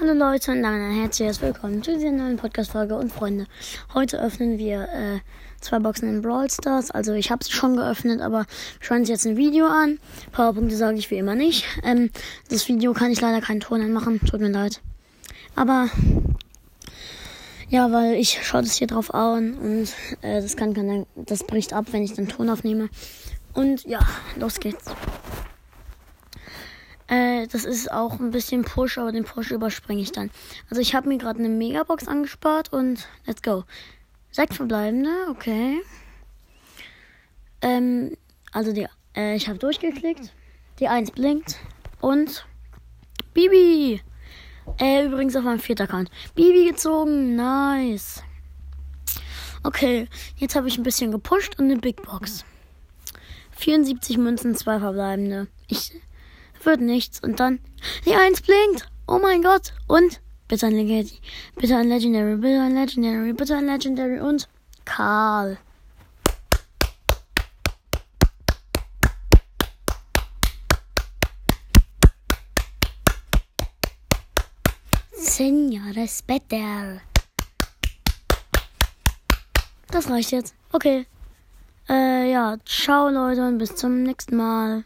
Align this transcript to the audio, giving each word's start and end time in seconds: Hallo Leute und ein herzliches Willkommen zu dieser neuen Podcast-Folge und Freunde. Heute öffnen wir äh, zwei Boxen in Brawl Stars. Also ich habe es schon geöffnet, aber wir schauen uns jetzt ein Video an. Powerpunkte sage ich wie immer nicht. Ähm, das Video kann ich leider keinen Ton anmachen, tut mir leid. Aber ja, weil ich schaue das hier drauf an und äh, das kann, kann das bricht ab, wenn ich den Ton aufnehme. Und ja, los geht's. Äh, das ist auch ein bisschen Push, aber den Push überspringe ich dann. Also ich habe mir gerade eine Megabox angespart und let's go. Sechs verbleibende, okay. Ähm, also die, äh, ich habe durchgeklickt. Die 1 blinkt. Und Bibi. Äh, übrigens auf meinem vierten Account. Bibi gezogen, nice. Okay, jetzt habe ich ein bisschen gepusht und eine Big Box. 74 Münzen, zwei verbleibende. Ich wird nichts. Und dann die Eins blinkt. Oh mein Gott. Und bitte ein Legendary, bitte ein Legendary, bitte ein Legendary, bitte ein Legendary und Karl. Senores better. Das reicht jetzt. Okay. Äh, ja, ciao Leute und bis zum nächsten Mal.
Hallo 0.00 0.14
Leute 0.14 0.52
und 0.52 0.64
ein 0.64 0.92
herzliches 0.92 1.42
Willkommen 1.42 1.82
zu 1.82 1.92
dieser 1.92 2.10
neuen 2.10 2.38
Podcast-Folge 2.38 2.96
und 2.96 3.12
Freunde. 3.12 3.44
Heute 3.92 4.18
öffnen 4.18 4.56
wir 4.56 4.84
äh, 4.84 5.20
zwei 5.60 5.78
Boxen 5.78 6.08
in 6.08 6.22
Brawl 6.22 6.50
Stars. 6.50 6.90
Also 6.90 7.12
ich 7.12 7.30
habe 7.30 7.42
es 7.42 7.50
schon 7.50 7.76
geöffnet, 7.76 8.22
aber 8.22 8.38
wir 8.38 8.46
schauen 8.80 9.00
uns 9.00 9.10
jetzt 9.10 9.26
ein 9.26 9.36
Video 9.36 9.66
an. 9.66 9.98
Powerpunkte 10.32 10.74
sage 10.74 10.96
ich 10.96 11.10
wie 11.10 11.18
immer 11.18 11.34
nicht. 11.34 11.66
Ähm, 11.84 12.08
das 12.48 12.66
Video 12.66 12.94
kann 12.94 13.10
ich 13.10 13.20
leider 13.20 13.42
keinen 13.42 13.60
Ton 13.60 13.82
anmachen, 13.82 14.20
tut 14.24 14.40
mir 14.40 14.48
leid. 14.48 14.80
Aber 15.54 15.90
ja, 17.68 17.92
weil 17.92 18.14
ich 18.14 18.38
schaue 18.42 18.62
das 18.62 18.76
hier 18.76 18.86
drauf 18.86 19.12
an 19.12 19.52
und 19.52 19.92
äh, 20.22 20.40
das 20.40 20.56
kann, 20.56 20.72
kann 20.72 21.04
das 21.14 21.44
bricht 21.44 21.74
ab, 21.74 21.88
wenn 21.90 22.04
ich 22.04 22.14
den 22.14 22.26
Ton 22.26 22.48
aufnehme. 22.48 22.88
Und 23.52 23.84
ja, 23.84 24.00
los 24.36 24.60
geht's. 24.60 24.86
Äh, 27.40 27.46
das 27.46 27.64
ist 27.64 27.90
auch 27.90 28.18
ein 28.18 28.30
bisschen 28.30 28.62
Push, 28.62 28.98
aber 28.98 29.12
den 29.12 29.24
Push 29.24 29.50
überspringe 29.50 30.02
ich 30.02 30.12
dann. 30.12 30.30
Also 30.68 30.80
ich 30.80 30.94
habe 30.94 31.08
mir 31.08 31.18
gerade 31.18 31.38
eine 31.38 31.48
Megabox 31.48 32.08
angespart 32.08 32.72
und 32.72 33.08
let's 33.26 33.42
go. 33.42 33.64
Sechs 34.30 34.56
verbleibende, 34.56 35.10
okay. 35.30 35.80
Ähm, 37.62 38.16
also 38.52 38.72
die, 38.72 38.86
äh, 39.16 39.34
ich 39.34 39.48
habe 39.48 39.58
durchgeklickt. 39.58 40.32
Die 40.78 40.88
1 40.88 41.10
blinkt. 41.10 41.56
Und 42.00 42.46
Bibi. 43.34 44.00
Äh, 44.78 45.04
übrigens 45.06 45.36
auf 45.36 45.44
meinem 45.44 45.58
vierten 45.58 45.82
Account. 45.82 46.10
Bibi 46.34 46.70
gezogen, 46.70 47.34
nice. 47.36 48.22
Okay, 49.62 50.08
jetzt 50.36 50.56
habe 50.56 50.68
ich 50.68 50.78
ein 50.78 50.84
bisschen 50.84 51.10
gepusht 51.10 51.58
und 51.58 51.66
eine 51.66 51.76
Big 51.76 52.02
Box. 52.02 52.44
74 53.56 54.16
Münzen, 54.16 54.54
zwei 54.54 54.78
verbleibende. 54.78 55.48
Ich 55.68 55.92
wird 56.64 56.80
nichts. 56.80 57.20
Und 57.22 57.40
dann 57.40 57.60
die 58.06 58.14
Eins 58.14 58.40
blinkt. 58.42 58.88
Oh 59.06 59.18
mein 59.18 59.42
Gott. 59.42 59.72
Und 59.88 60.20
bitte 60.48 60.66
ein 60.66 60.74
Legendary, 60.74 61.20
bitte 61.56 61.76
ein 61.76 61.88
Legendary, 61.88 62.36
bitte 62.36 62.60
ein 62.60 62.74
Legendary, 62.74 63.32
bitte 63.32 63.56
ein 63.56 63.66
Legendary 63.66 64.20
und 64.20 64.48
Karl. 64.84 65.58
Senores 75.12 76.22
better. 76.22 77.00
Das 79.90 80.10
reicht 80.10 80.32
jetzt. 80.32 80.54
Okay. 80.72 81.06
Äh, 81.88 82.30
ja, 82.30 82.56
ciao 82.64 83.08
Leute 83.08 83.46
und 83.46 83.58
bis 83.58 83.74
zum 83.74 84.02
nächsten 84.02 84.36
Mal. 84.36 84.84